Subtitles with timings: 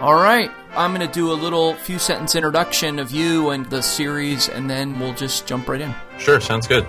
[0.00, 3.82] All right, I'm going to do a little few sentence introduction of you and the
[3.82, 5.94] series, and then we'll just jump right in.
[6.18, 6.86] Sure, sounds good.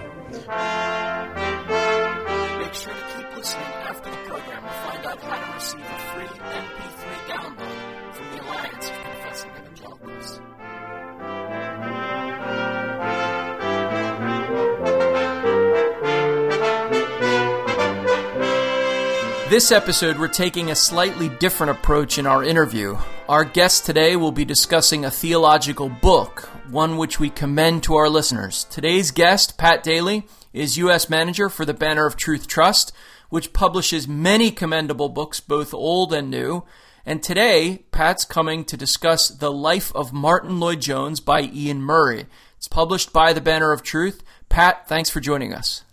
[19.52, 22.98] This episode, we're taking a slightly different approach in our interview.
[23.28, 28.08] Our guest today will be discussing a theological book, one which we commend to our
[28.08, 28.64] listeners.
[28.64, 31.10] Today's guest, Pat Daly, is U.S.
[31.10, 32.94] Manager for the Banner of Truth Trust,
[33.28, 36.64] which publishes many commendable books, both old and new.
[37.06, 42.26] And today, Pat's coming to discuss The Life of Martyn Lloyd Jones by Iain Murray.
[42.56, 44.24] It's published by the Banner of Truth.
[44.48, 45.84] Pat, thanks for joining us.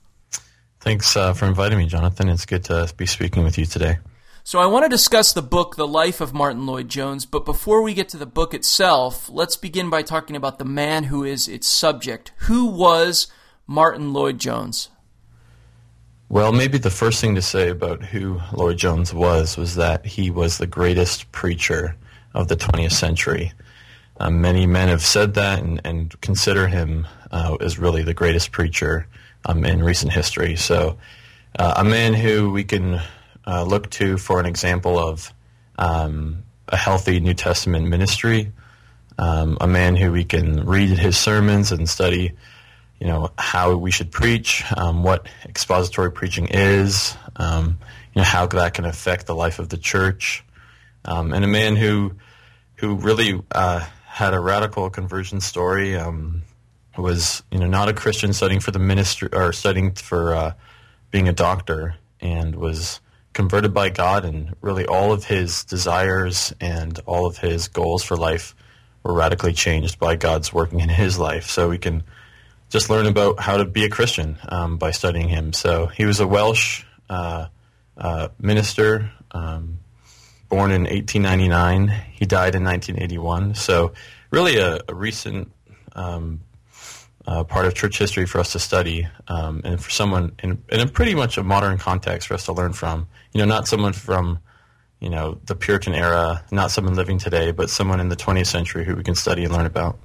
[0.81, 2.29] Thanks uh, for inviting me, Jonathan.
[2.29, 3.99] It's good to be speaking with you today.
[4.45, 7.83] So I want to discuss the book, The Life of Martyn Lloyd Jones, but before
[7.83, 11.49] we get to the book itself, let's begin by talking about the man who is
[11.49, 12.33] its subject.
[12.39, 13.27] Who was
[13.67, 14.89] Martyn Lloyd Jones?
[16.31, 20.31] Well, maybe the first thing to say about who Lloyd Jones was was that he
[20.31, 21.97] was the greatest preacher
[22.33, 23.53] of the 20th century.
[24.19, 28.53] Uh, many men have said that and, and consider him uh, as really the greatest
[28.53, 29.07] preacher
[29.45, 30.57] um, in recent history.
[30.57, 30.99] So,
[31.59, 33.01] uh, a man who we can
[33.47, 35.33] uh, look to for an example of
[35.79, 38.53] um, a healthy New Testament ministry,
[39.19, 42.33] um, a man who we can read his sermons and study,
[43.01, 47.79] you know, how we should preach, um, what expository preaching is, um,
[48.15, 50.45] you know, how that can affect the life of the church,
[51.05, 52.13] um, and a man who
[52.77, 55.97] who really uh, had a radical conversion story.
[55.97, 56.43] Um,
[56.99, 60.53] was you know not a Christian studying for the ministry or studying for uh,
[61.11, 63.01] being a doctor and was
[63.33, 68.17] converted by God and really all of his desires and all of his goals for
[68.17, 68.55] life
[69.05, 71.49] were radically changed by God's working in his life.
[71.49, 72.03] So we can
[72.69, 75.53] just learn about how to be a Christian um, by studying him.
[75.53, 77.47] So he was a Welsh uh,
[77.97, 79.11] uh, minister.
[79.31, 79.79] Um,
[80.49, 83.55] born in 1899, he died in 1981.
[83.55, 83.93] So,
[84.31, 85.53] really, a, a recent
[85.95, 86.41] um,
[87.29, 90.81] uh, part of church history for us to study, um, and for someone in, in
[90.81, 93.07] a pretty much a modern context for us to learn from.
[93.33, 94.39] You know, not someone from
[94.99, 98.87] you know the Puritan era, not someone living today, but someone in the 20th century
[98.87, 99.99] who we can study and learn about.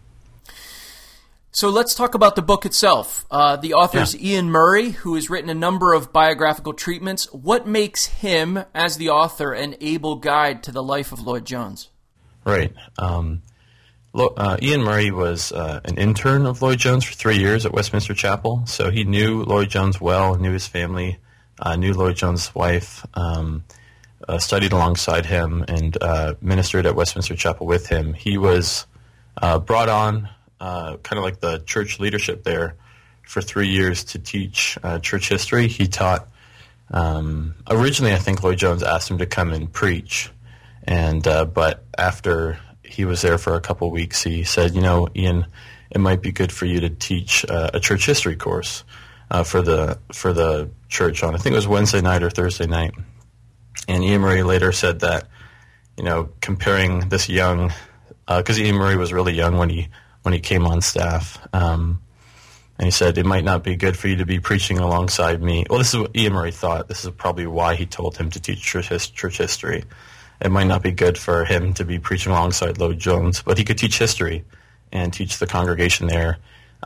[1.51, 3.25] So let's talk about the book itself.
[3.31, 4.39] Uh, the author is Yeah.
[4.39, 7.31] Iain Murray, who has written a number of biographical treatments.
[7.31, 11.89] What makes him, as the author, an able guide to the life of Lloyd Jones?
[12.43, 12.73] Right.
[12.97, 13.43] Um,
[14.15, 18.13] uh, Iain Murray was uh, an intern of Lloyd Jones for three years at Westminster
[18.13, 21.17] Chapel, so he knew Lloyd Jones well, knew his family,
[21.59, 23.63] uh, knew Lloyd Jones' wife, um,
[24.27, 28.13] uh, studied alongside him, and uh, ministered at Westminster Chapel with him.
[28.13, 28.85] He was
[29.41, 30.29] uh, brought on,
[30.59, 32.75] kind of like the church leadership there,
[33.23, 35.67] for three years to teach church history.
[35.67, 36.27] He taught.
[36.91, 40.29] Um, originally, I think Lloyd Jones asked him to come and preach,
[40.83, 45.45] and but after he was there for a couple weeks, he said, "You know, Iain,
[45.91, 48.83] it might be good for you to teach uh, a church history course
[49.31, 52.67] uh, for the for the church on I think it was Wednesday night or Thursday
[52.67, 52.93] night."
[53.87, 55.27] And Iain Murray later said that,
[55.97, 57.73] you know, comparing this young,
[58.27, 59.89] because Iain Murray was really young when he
[60.21, 61.37] when he came on staff.
[61.53, 62.01] Um,
[62.77, 65.65] and he said, it might not be good for you to be preaching alongside me.
[65.69, 66.87] Well, this is what Iain Murray thought.
[66.87, 69.83] This is probably why he told him to teach church history.
[70.43, 73.63] It might not be good for him to be preaching alongside Lloyd Jones, but he
[73.63, 74.43] could teach history
[74.91, 76.37] and teach the congregation there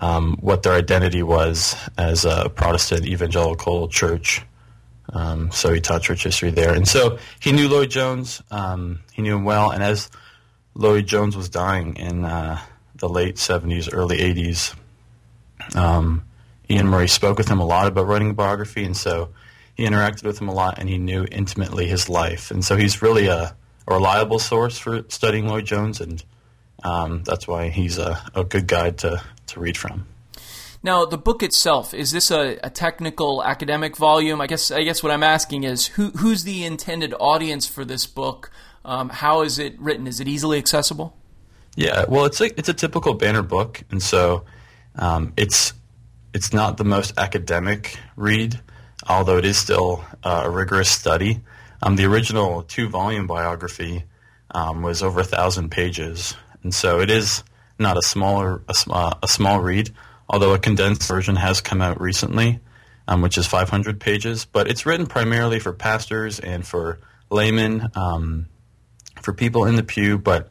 [0.02, 4.44] um, what their identity was as a Protestant evangelical church.
[5.12, 6.74] Um, so he taught church history there.
[6.74, 8.44] And so he knew Lloyd Jones.
[8.52, 9.72] Um, he knew him well.
[9.72, 10.10] And as
[10.76, 12.60] Lloyd Jones was dying in uh,
[12.96, 14.76] the late 70s, early 80s,
[15.76, 16.24] um,
[16.70, 19.30] Iain Murray spoke with him a lot about writing a biography, and so
[19.78, 23.02] he interacted with him a lot, and he knew intimately his life, and so he's
[23.02, 23.56] really a,
[23.88, 26.24] a reliable source for studying Lloyd Jones, and
[26.84, 30.08] um, that's why he's a, a good guide to, to read from.
[30.84, 34.42] Now, the book itself is this a, a technical academic volume?
[34.42, 38.06] I guess I guess what I'm asking is who who's the intended audience for this
[38.06, 38.52] book?
[38.86, 40.08] Um, how is it written?
[40.08, 41.16] Is it easily accessible?
[41.76, 44.46] Yeah, well, it's a, it's a typical banner book, and so
[44.96, 45.74] um, it's
[46.34, 48.60] it's not the most academic read,
[49.08, 51.42] although it is still uh, a rigorous study.
[51.82, 54.04] Um, the original two-volume biography
[54.52, 57.44] um, was over a thousand pages, and so it is
[57.80, 59.92] not a smaller a, sm- uh, a small read.
[60.30, 62.60] Although a condensed version has come out recently,
[63.08, 64.46] um, which is 500 pages.
[64.46, 67.00] But it's written primarily for pastors and for
[67.30, 68.48] laymen, um,
[69.22, 70.50] for people in the pew, but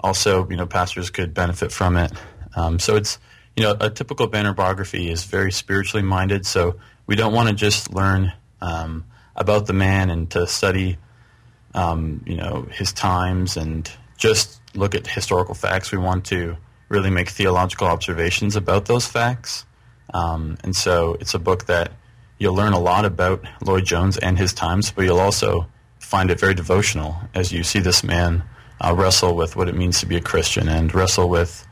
[0.00, 2.12] also, you know, pastors could benefit from it.
[2.54, 3.18] Um, so it's,
[3.56, 6.46] you know, a typical Banner biography is very spiritually minded.
[6.46, 6.76] So
[7.08, 10.98] we don't want to just learn um, about the man and to study,
[11.74, 15.90] um, you know, his times and just look at historical facts.
[15.90, 16.56] We want to
[16.88, 19.64] really make theological observations about those facts.
[20.12, 21.92] Um, and so it's a book that
[22.38, 25.66] you'll learn a lot about Lloyd Jones and his times, but you'll also
[25.98, 28.42] find it very devotional as you see this man
[28.80, 31.66] uh, wrestle with what it means to be a Christian and wrestle with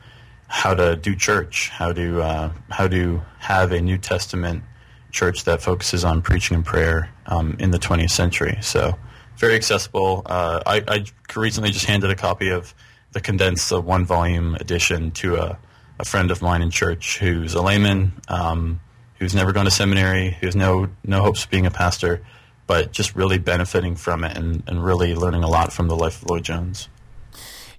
[0.47, 4.63] how to do church, how to uh, how to have a New Testament
[5.11, 8.57] church that focuses on preaching and prayer um, in the 20th century.
[8.61, 8.97] So
[9.37, 10.23] very accessible.
[10.25, 11.05] Uh, I, I,
[11.35, 12.73] recently just handed a copy of
[13.11, 15.57] the condensed uh, one volume edition to a,
[15.99, 18.79] a, friend of mine in church who's a layman, um,
[19.19, 22.25] who's never gone to seminary, who has no no hopes of being a pastor,
[22.65, 26.21] but just really benefiting from it and, and really learning a lot from the life
[26.21, 26.89] of Lloyd Jones.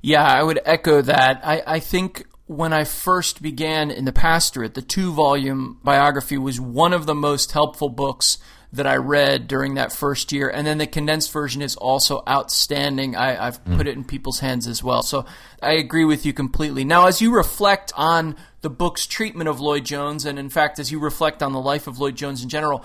[0.00, 1.40] Yeah, I would echo that.
[1.42, 6.58] I, I think when I first began in the pastorate, the two volume biography was
[6.58, 8.38] one of the most helpful books
[8.72, 10.48] that I read during that first year.
[10.48, 13.16] And then the condensed version is also outstanding.
[13.16, 13.76] I, have mm.
[13.76, 15.02] put it in people's hands as well.
[15.02, 15.26] So
[15.62, 16.84] I agree with you completely.
[16.84, 20.90] Now, as you reflect on the book's treatment of Lloyd Jones, and in fact, as
[20.90, 22.84] you reflect on the life of Lloyd Jones in general,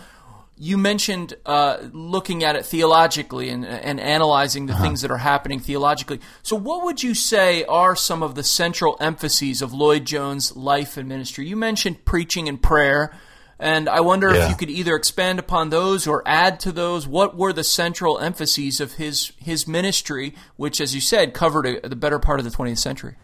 [0.57, 4.83] you mentioned uh, looking at it theologically and, and analyzing the uh-huh.
[4.83, 6.19] things that are happening theologically.
[6.43, 10.95] So, what would you say are some of the central emphases of Lloyd Jones' life
[10.95, 11.47] and ministry?
[11.47, 13.15] You mentioned preaching and prayer,
[13.59, 14.45] and I wonder yeah.
[14.45, 17.07] if you could either expand upon those or add to those.
[17.07, 21.89] What were the central emphases of his his ministry, which, as you said, covered a,
[21.89, 23.15] the better part of the 20th century?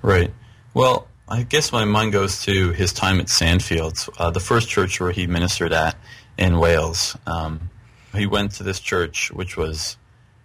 [0.00, 0.32] Right.
[0.72, 5.00] Well, I guess my mind goes to his time at Sandfields, uh, the first church
[5.00, 5.96] where he ministered at
[6.38, 7.16] in Wales.
[7.26, 7.70] Um,
[8.14, 9.96] he went to this church, which was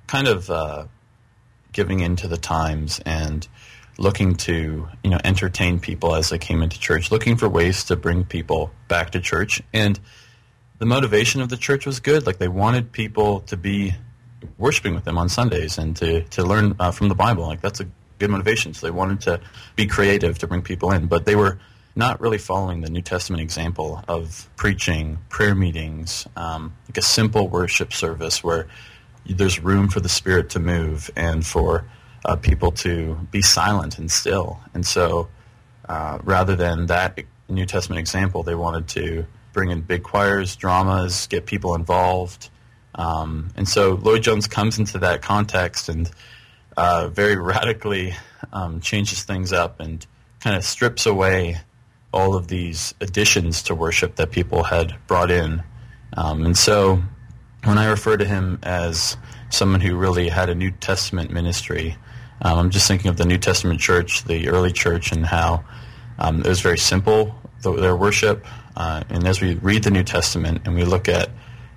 [0.07, 0.86] kind of uh,
[1.71, 3.47] giving into the times and
[3.97, 7.95] looking to you know entertain people as they came into church, looking for ways to
[7.95, 9.62] bring people back to church.
[9.74, 10.00] And
[10.80, 12.25] the motivation of the church was good.
[12.25, 13.94] Like they wanted people to be
[14.57, 17.44] worshiping with them on Sundays and to to learn uh, from the Bible.
[17.45, 17.88] Like that's a
[18.18, 18.74] good motivation.
[18.74, 19.41] So they wanted to
[19.75, 21.59] be creative to bring people in, but they were
[22.00, 27.50] not really following the New Testament example of preaching, prayer meetings, um, like a simple
[27.50, 28.68] worship service where
[29.28, 31.86] there's room for the Spirit to move and for
[32.25, 34.60] uh, people to be silent and still.
[34.74, 35.28] And so
[35.88, 37.19] uh, rather than that
[37.50, 42.50] New Testament example, they wanted to bring in big choirs, dramas, get people involved.
[42.96, 46.10] Um, and so Lloyd Jones comes into that context and
[46.78, 48.16] uh, very radically
[48.54, 50.06] um, changes things up and
[50.40, 51.60] kind of strips away
[52.11, 55.63] all of these additions to worship that people had brought in.
[56.17, 57.01] Um, and so
[57.63, 59.17] when I refer to him as
[59.50, 61.95] someone who really had a New Testament ministry,
[62.41, 65.63] um, I'm just thinking of the New Testament church, the early church, and how
[66.17, 68.45] um, it was very simple, their worship.
[68.75, 71.29] Uh, and as we read the New Testament and we look at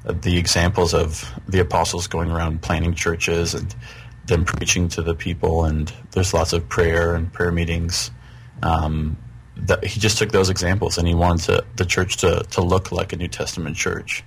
[0.05, 3.75] the examples of the apostles going around planting churches and
[4.27, 8.11] them preaching to the people, and there's lots of prayer and prayer meetings.
[8.63, 9.17] Um,
[9.67, 12.93] that he just took those examples and he wanted to, the church to, to look
[12.93, 14.25] like a New Testament church.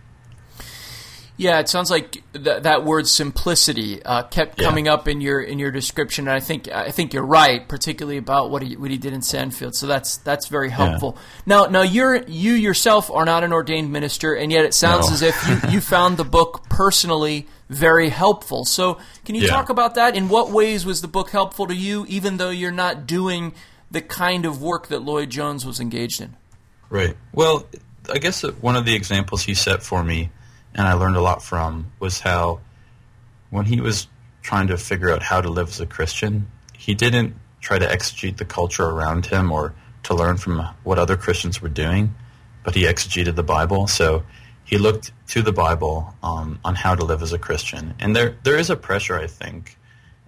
[1.38, 5.60] Yeah, it sounds like th- that word simplicity uh, kept coming up in your in
[5.60, 8.98] your description, and I think I think you're right, particularly about what he what he
[8.98, 9.76] did in Sandfield.
[9.76, 11.18] So that's that's very helpful.
[11.18, 11.42] Yeah.
[11.46, 15.14] Now, now you're you yourself are not an ordained minister, and yet it sounds no.
[15.14, 18.64] as if you, you found the book personally very helpful.
[18.64, 19.50] So, can you yeah.
[19.50, 20.16] talk about that?
[20.16, 23.54] In what ways was the book helpful to you, even though you're not doing
[23.96, 26.36] the kind of work that Lloyd Jones was engaged in.
[26.90, 27.16] Right.
[27.32, 27.66] Well,
[28.12, 30.32] I guess one of the examples he set for me,
[30.74, 32.60] and I learned a lot from, was how
[33.52, 34.08] when he was
[34.42, 38.36] trying to figure out how to live as a Christian, he didn't try to exegete
[38.36, 39.74] the culture around him or
[40.04, 42.14] to learn from what other Christians were doing,
[42.66, 43.88] but he exegeted the Bible.
[43.88, 44.24] So
[44.66, 47.96] he looked to the Bible um, on how to live as a Christian.
[48.02, 49.78] And there, there is a pressure, I think,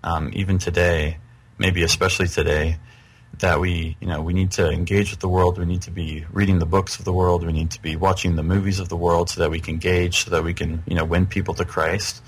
[0.05, 1.17] um, even today,
[1.57, 2.77] maybe especially today,
[3.39, 5.57] that we, you know, we need to engage with the world.
[5.57, 7.45] We need to be reading the books of the world.
[7.45, 10.25] We need to be watching the movies of the world so that we can gauge,
[10.25, 12.21] so that we can, you know, win people to Christ.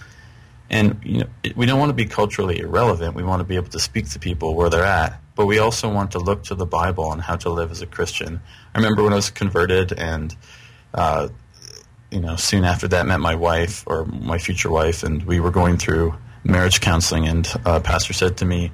[0.69, 3.15] And you know, we don't want to be culturally irrelevant.
[3.15, 5.19] We want to be able to speak to people where they're at.
[5.35, 7.87] But we also want to look to the Bible and how to live as a
[7.87, 8.41] Christian.
[8.75, 10.35] I remember when I was converted, and
[10.93, 11.29] uh,
[12.11, 15.51] you know, soon after that, met my wife or my future wife, and we were
[15.51, 16.13] going through
[16.43, 17.27] marriage counseling.
[17.27, 18.71] And uh, pastor said to me,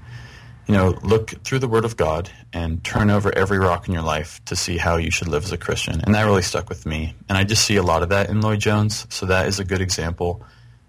[0.68, 4.04] you know, look through the Word of God and turn over every rock in your
[4.04, 6.02] life to see how you should live as a Christian.
[6.02, 7.16] And that really stuck with me.
[7.30, 9.06] And I just see a lot of that in Lloyd Jones.
[9.10, 10.44] So that is a good example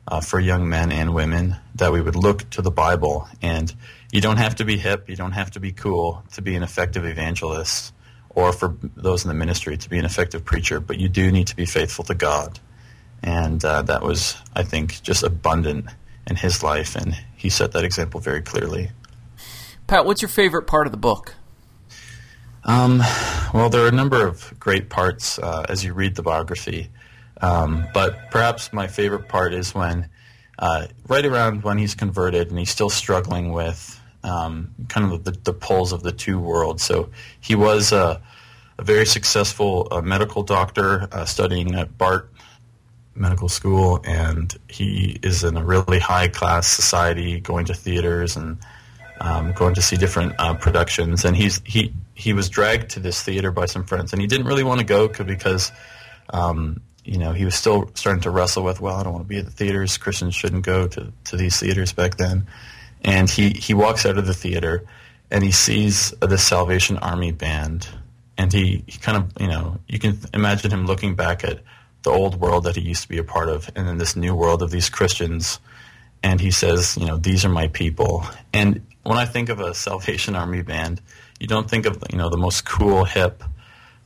[0.09, 3.29] uh, for young men and women that we would look to the Bible.
[3.43, 3.75] And
[4.13, 6.63] you don't have to be hip, you don't have to be cool to be an
[6.63, 7.93] effective evangelist
[8.31, 11.47] or for those in the ministry to be an effective preacher, but you do need
[11.49, 12.61] to be faithful to God.
[13.23, 15.87] And uh, that was, I think, just abundant
[16.27, 16.97] in his life.
[16.97, 18.91] And he set that example very clearly.
[19.87, 21.35] Pat, what's your favorite part of the book?
[22.65, 22.99] Um,
[23.55, 26.91] well, there are a number of great parts uh, as you read the biography,
[27.41, 30.09] um, but perhaps my favorite part is when,
[30.59, 35.31] uh, right around when he's converted and he's still struggling with um, kind of the,
[35.31, 36.83] the of the two worlds.
[36.83, 38.21] So he was a,
[38.79, 42.29] a very successful uh, medical doctor uh, studying at Bart
[43.15, 48.59] Medical School, and he is in a really high class society, going to theaters and
[49.21, 53.23] um, going to see different uh, productions, and he's he he was dragged to this
[53.23, 55.73] theater by some friends, and he didn't really want to go because.
[56.31, 59.29] Um, you know, he was still starting to wrestle with, well, I don't want to
[59.29, 59.97] be at the theaters.
[59.97, 62.49] Christians shouldn't go to, to these theaters back then.
[63.05, 64.85] And he, he walks out of the theater
[65.31, 67.89] and he sees the Salvation Army band.
[68.37, 71.61] And he, he kind of, you know, you can imagine him looking back at
[72.03, 74.35] the old world that he used to be a part of and then this new
[74.35, 75.61] world of these Christians.
[76.25, 78.25] And he says, you know, these are my people.
[78.53, 81.01] And when I think of a Salvation Army band,
[81.39, 83.43] you don't think of you know the most cool, hip,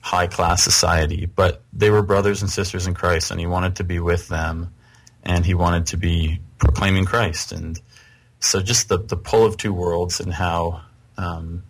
[0.00, 3.84] high class society, but they were brothers and sisters in Christ, and he wanted to
[3.84, 4.72] be with them,
[5.22, 7.80] and he wanted to be proclaiming Christ, and
[8.40, 10.82] so just the the pull of two worlds and how.
[11.16, 11.64] Um,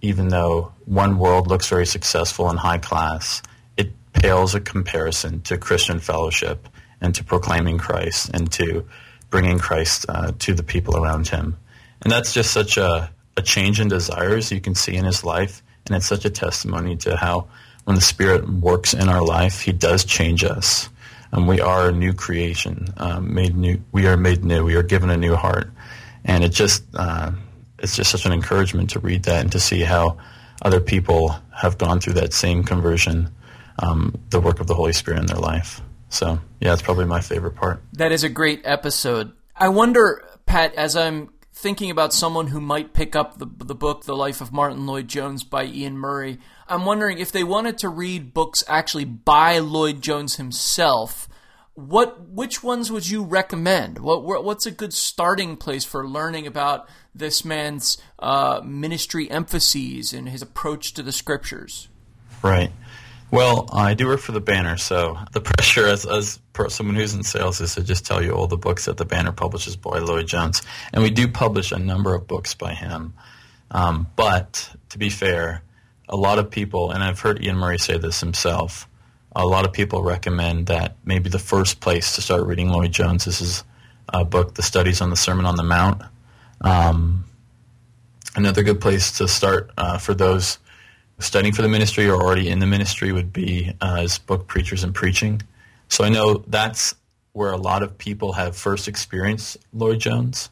[0.00, 3.42] even though one world looks very successful and high class,
[3.76, 6.68] it pales a comparison to Christian fellowship
[7.00, 8.86] and to proclaiming Christ and to
[9.28, 11.56] bringing Christ uh, to the people around him.
[12.02, 15.62] And that's just such a, a change in desires you can see in his life.
[15.86, 17.48] And it's such a testimony to how
[17.84, 20.90] when the Spirit works in our life, he does change us.
[21.32, 23.82] And we are a new creation, um, made new.
[23.92, 24.64] We are made new.
[24.64, 25.70] We are given a new heart,
[26.24, 27.32] and it just uh,
[27.78, 30.16] it's just such an encouragement to read that and to see how
[30.62, 33.30] other people have gone through that same conversion,
[33.78, 35.82] um, the work of the Holy Spirit in their life.
[36.08, 37.82] So yeah, it's probably my favorite part.
[37.92, 39.32] That is a great episode.
[39.54, 44.04] I wonder, Pat, as I'm thinking about someone who might pick up the, the book,
[44.04, 46.38] The Life of Martyn Lloyd Jones by Iain Murray,
[46.68, 51.28] I'm wondering if they wanted to read books actually by Lloyd Jones himself,
[51.74, 53.98] what which ones would you recommend?
[53.98, 60.28] What what's a good starting place for learning about this man's uh, ministry emphases and
[60.28, 61.88] his approach to the scriptures?
[62.42, 62.72] Right.
[63.30, 67.22] Well, I do work for the Banner, so the pressure as, as someone who's in
[67.22, 70.26] sales is to just tell you all the books that the Banner publishes by Lloyd
[70.26, 70.62] Jones.
[70.94, 73.12] And we do publish a number of books by him.
[73.70, 75.62] Um, but to be fair,
[76.08, 78.88] a lot of people, and I've heard Iain Murray say this himself,
[79.36, 83.26] a lot of people recommend that maybe the first place to start reading Lloyd Jones
[83.26, 83.64] is his
[84.08, 86.00] uh, book, The Studies on the Sermon on the Mount.
[86.62, 87.24] Um,
[88.34, 90.58] another good place to start uh, for those
[91.18, 94.84] studying for the ministry or already in the ministry would be uh, his book Preachers
[94.84, 95.42] and Preaching.
[95.88, 96.94] So I know that's
[97.32, 100.50] where a lot of people have first experienced Lloyd Jones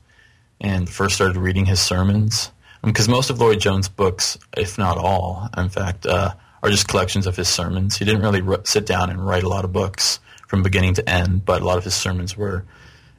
[0.60, 2.50] and first started reading his sermons.
[2.82, 6.88] Because um, most of Lloyd Jones' books, if not all, in fact, uh, are just
[6.88, 7.96] collections of his sermons.
[7.96, 11.44] He didn't really sit down and write a lot of books from beginning to end,
[11.44, 12.64] but a lot of his sermons were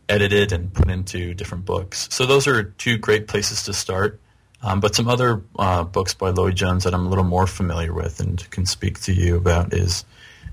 [0.09, 2.07] edited and put into different books.
[2.11, 4.19] So those are two great places to start.
[4.63, 7.93] Um, but some other uh, books by Lloyd Jones that I'm a little more familiar
[7.93, 10.03] with and can speak to you about is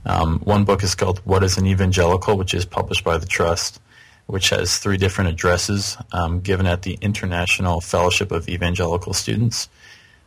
[0.07, 3.81] um, one book is called What is an Evangelical, which is published by the Trust,
[4.27, 9.69] which has three different addresses um, given at the International Fellowship of Evangelical Students,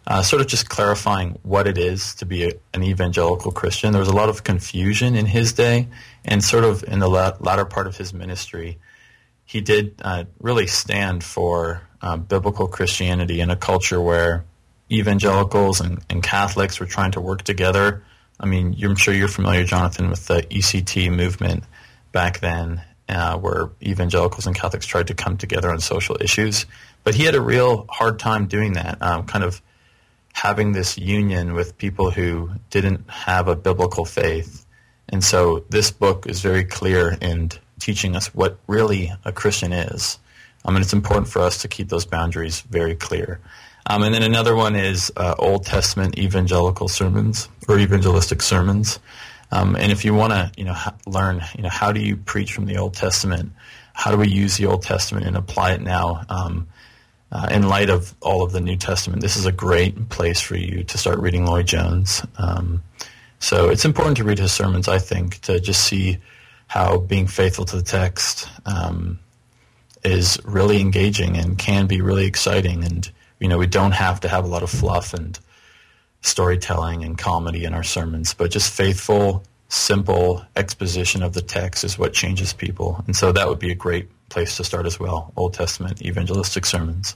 [0.08, 3.92] uh, sort of just clarifying what it is to be a, an evangelical Christian.
[3.92, 5.88] There was a lot of confusion in his day,
[6.26, 8.80] and sort of in the la- latter part of his ministry,
[9.46, 14.46] he did uh, really stand for uh, biblical Christianity in a culture where
[14.92, 18.04] evangelicals and, and, Catholics were trying to work together.
[18.40, 21.64] I mean, I'm sure you're familiar, Jonathan, with the ECT movement
[22.12, 26.66] back then, uh, where evangelicals and Catholics tried to come together on social issues.
[27.04, 29.62] But he had a real hard time doing that, um, kind of
[30.34, 34.66] having this union with people who didn't have a biblical faith.
[35.10, 37.50] And so this book is very clear in
[37.80, 40.20] teaching us what really a Christian is.
[40.68, 43.40] Um, and it's important for us to keep those boundaries very clear.
[43.86, 49.00] Um, and then another one is uh, Old Testament evangelical sermons or evangelistic sermons.
[49.52, 52.18] Um, and if you want to, you know, ha- learn, you know, how do you
[52.18, 53.54] preach from the Old Testament?
[53.94, 56.26] How do we use the Old Testament and apply it now?
[56.28, 56.68] Um,
[57.32, 60.58] uh, in light of all of the New Testament, this is a great place for
[60.58, 62.26] you to start reading Lloyd Jones.
[62.38, 62.84] Um,
[63.40, 66.18] so it's important to read his sermons, I think, to just see
[66.68, 69.20] how being faithful to the text um,
[70.04, 72.84] is really engaging and can be really exciting.
[72.84, 75.40] And you know, we don't have to have a lot of fluff and
[76.22, 81.98] storytelling and comedy in our sermons, but just faithful, simple exposition of the text is
[81.98, 83.04] what changes people.
[83.06, 85.32] And so that would be a great place to start as well.
[85.36, 87.16] Old Testament evangelistic sermons.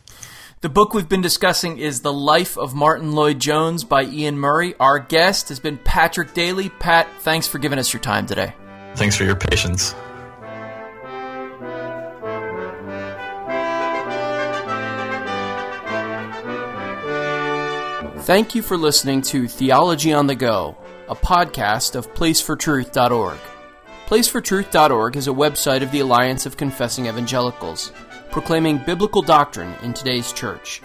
[0.61, 4.75] The book we've been discussing is The Life of Martyn Lloyd Jones by Iain Murray.
[4.79, 6.69] Our guest has been Patrick Daly.
[6.69, 8.53] Pat, thanks for giving us your time today.
[8.95, 9.95] Thanks for your patience.
[18.25, 20.77] Thank you for listening to Theology on the Go,
[21.09, 23.39] a podcast of placefortruth.org.
[24.05, 27.91] Placefortruth.org is a website of the Alliance of Confessing Evangelicals,
[28.29, 30.83] proclaiming biblical doctrine in today's church.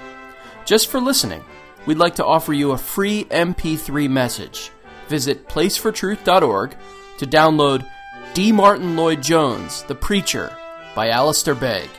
[0.64, 1.44] Just for listening,
[1.84, 4.70] we'd like to offer you a free MP3 message.
[5.08, 6.74] Visit placefortruth.org
[7.18, 7.86] to download
[8.32, 8.50] D.
[8.50, 10.56] Martyn Lloyd Jones, The Preacher
[10.94, 11.90] by Alistair Begg.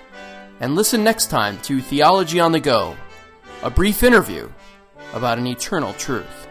[0.59, 2.97] And listen next time to Theology on the Go,
[3.61, 4.49] a brief interview
[5.13, 6.46] about an eternal truth.